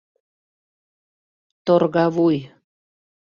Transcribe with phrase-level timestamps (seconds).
[1.65, 2.37] Торгавуй...»